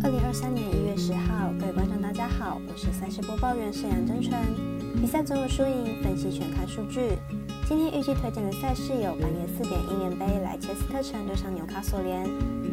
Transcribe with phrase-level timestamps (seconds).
[0.00, 4.32] 二零二三年一月十号，各位观众大家好，我是赛事播报员沈阳真纯。
[5.00, 7.18] 比赛总有输赢，分析全看数据。
[7.66, 12.24] 今天预计推荐的赛事有：半夜四点英联杯莱切斯特城对上纽卡索联；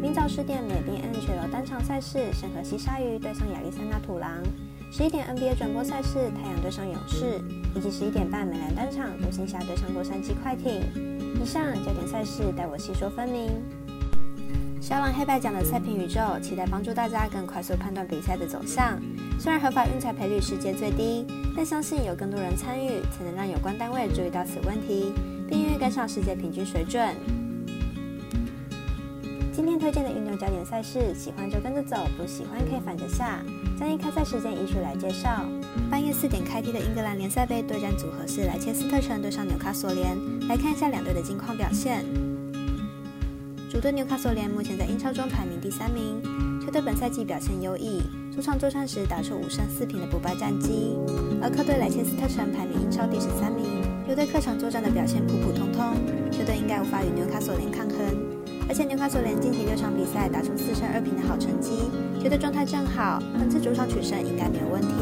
[0.01, 4.43] 明早十点美宾 NHL 单场赛事圣荷西鲨鱼对上亚历山大土狼；
[4.91, 7.41] 十一点 NBA 转播赛事太阳对上勇士；
[7.75, 10.83] 以及十一点半美兰单场独行侠对上洛杉矶快艇。
[11.41, 13.49] 以上焦点赛事，待我细说分明。
[14.85, 19.01] 小狼黑白奖的赛评宇宙，期待帮助大家更快速判断比赛的走向。
[19.39, 21.25] 虽然合法运彩赔率世界最低，
[21.57, 25.11] 但相信有更多人参与，才能让有关单位注意到此问题，
[25.49, 27.03] 并愿意跟上世界平均水准。
[29.51, 33.41] 今天推荐的运动焦点赛事，喜欢就跟着走，不喜欢可以反着下。
[33.79, 35.43] 将以开赛时间依序来介绍。
[35.89, 40.15] 半夜四点开踢的英格兰联赛杯对战组合是莱切斯特城对上纽卡索联，
[40.47, 42.05] 来看一下两队的近况表现。
[43.75, 46.23] 主队纽卡索联目前在英超中排名第三名，
[46.63, 48.01] 球队本赛季表现优异，
[48.33, 50.95] 主场作战时打出五胜四平的不败战绩。
[51.41, 53.65] 而客队莱切斯特城排名英超第十三名，
[54.07, 55.93] 球队客场作战的表现普普通通，
[56.31, 57.99] 球队应该无法与纽卡索联抗衡。
[58.69, 61.91] 而且纽卡索联近期六场比赛打出四胜二平的好成绩，
[62.23, 64.95] 球队状态正好，本次主场取胜应该没有问题。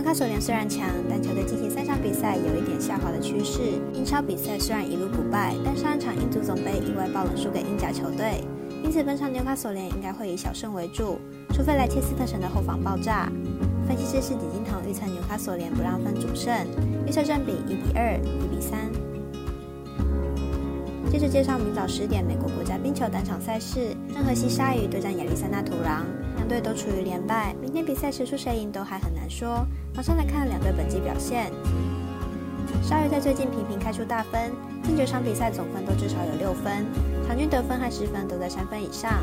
[0.00, 3.60] 纽卡索联虽然强，但球队近期三场比赛有一点下滑的趋势。
[3.92, 8.42] 英超比赛虽然一路不败，但上一场英足总杯意外爆冷输给英甲球队，
[8.82, 13.30] 因此本场纽卡索联应该会以小胜为主，除非莱切斯特城的后防爆炸。
[13.86, 16.50] 分析师是李金腾预测纽卡索联不让分主胜，
[17.06, 18.90] 预测正比一比二、一比三。
[21.12, 26.06] 接着介绍明早十点美国国家冰球单场赛事，圣荷西鲨鱼对战亚历山大土狼。
[26.50, 29.64] 队都处于连败，明天比赛谁输谁赢都还很难说。
[29.94, 31.52] 马上来看两队本季表现。
[32.82, 34.50] 鲨鱼在最近频频开出大分，
[34.82, 36.84] 近九场比赛总分都至少有六分，
[37.24, 39.22] 场均得分和失分都在三分以上。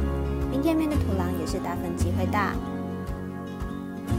[0.49, 2.53] 明天面对土狼也是大分机会大。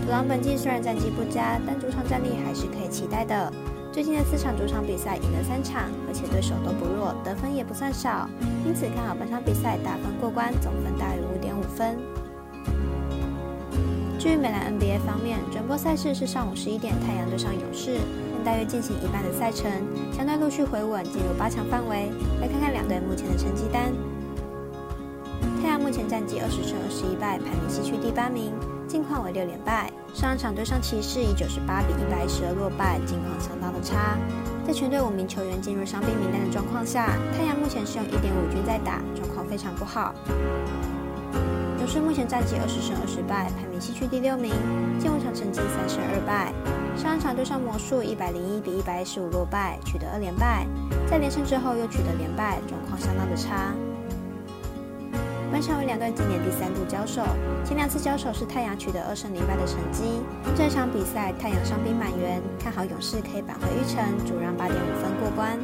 [0.04, 3.50] 土狼本季虽然战绩不佳，但主场战力还是可以期待的。
[3.90, 8.28] 最近的四场主场比赛赢了三场，而且对手都不弱，得分也不算少，
[8.66, 11.96] 因此看好本场比赛打分过关，总分大于五点五分。
[14.18, 17.98] 至于美兰 NBA 方面，转播赛事是上午十一点，太阳对上勇士，
[18.34, 19.70] 但大约进行一半的赛程，
[20.12, 22.10] 强队陆续回稳，进入八强范围。
[22.40, 23.92] 来看看两队目前的成绩单。
[25.62, 28.52] 太阳目前战绩二十胜二十一败，排名西区第八名，
[28.88, 29.88] 近况为六连败。
[30.12, 34.18] 上一场对上骑士以九十八比一百一十二落败，近况相当的差。
[34.66, 37.06] 在全队五名球员进入伤病名单的状况下，
[37.38, 40.12] 太阳目前是用一点五军在打，状况非常不好。
[41.88, 44.52] 勇士目前战绩二十胜二十败，排名西区第六名，
[45.00, 46.52] 进五场成绩三胜二败。
[46.94, 50.66] 上一场对上魔术一百零一比一百一十五落败，取得二连败。
[51.08, 53.72] 在连胜之后又取得连败，状况相当的差。
[55.50, 57.24] 本场为两队今年第三度交手，
[57.64, 60.20] 前两次交手是太阳取得二胜零败的成绩。
[60.54, 65.56] 这场比赛太阳伤兵满员，看好勇士可以扳回一城，主让八点五分过关。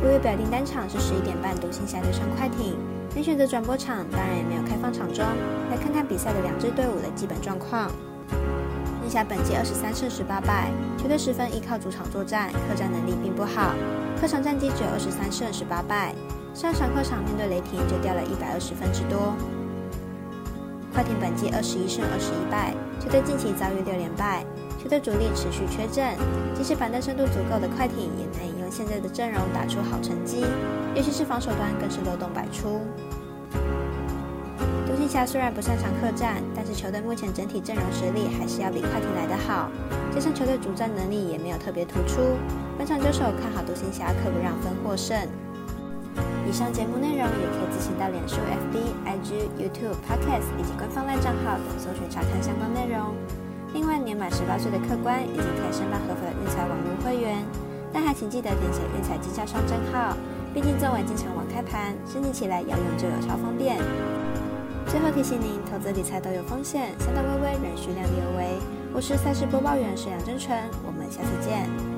[0.00, 2.76] 五月表定单场是十一点半独行侠对上快艇。
[3.16, 5.24] 没选择转播场，当然也没有开放场中。
[5.70, 7.90] 来看看比赛的两支队伍的基本状况。
[9.02, 13.74] 印下本季二十三胜十八败，球队十分依靠主场作战，客战能力并不好。
[14.20, 16.14] 客场战绩只有二十三胜十八败，
[16.54, 19.34] 上场客场面对雷霆就掉了一百二十分之多。
[20.92, 24.44] 快艇本季二十一胜二十一败，球队近期遭遇六连败，
[24.80, 26.16] 球队主力持续缺阵，
[26.54, 30.44] 即使板凳深度足够的快艇也难以用现在的阵容打出好成绩。
[30.94, 32.80] 尤其是防守端更是漏洞百出。
[34.86, 39.68] 独行侠虽然不擅长客战，但是球队目前整体阵容实力还是要比快艇来得好，
[40.14, 42.20] 加上球队主战能力也没有特别突出。
[42.78, 45.16] 本场交手看好独行侠可不让分获胜。
[46.48, 53.14] 以上节目内容也可以自行到脸书、FB、IG、YouTube、Podcast 以及官方赖账号等搜寻查看相关内容。
[53.74, 57.44] 另外，年满十八岁的客官已经可以申办合肥的运彩网络会员，
[57.92, 60.16] 但还请记得填写运彩经销商证号。
[60.54, 63.76] 毕竟作为经常网开盘，申请起来要用就有超方便。
[64.86, 68.58] 最后提醒您，投资理财都有风险，三大微微仍需量力而为。
[68.94, 71.97] 我是赛事播报员沈阳真纯，我们下次见。